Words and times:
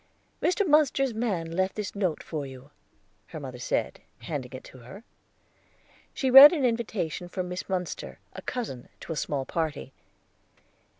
"Mr. 0.41 0.67
Munster's 0.67 1.13
man 1.13 1.51
left 1.51 1.75
this 1.75 1.93
note 1.93 2.23
for 2.23 2.43
you," 2.43 2.71
her 3.27 3.39
mother 3.39 3.59
said, 3.59 3.99
handing 4.21 4.51
it 4.51 4.63
to 4.63 4.79
her. 4.79 5.03
She 6.11 6.31
read 6.31 6.51
an 6.53 6.65
invitation 6.65 7.27
from 7.27 7.47
Miss 7.47 7.69
Munster, 7.69 8.17
a 8.33 8.41
cousin, 8.41 8.89
to 9.01 9.11
a 9.11 9.15
small 9.15 9.45
party. 9.45 9.93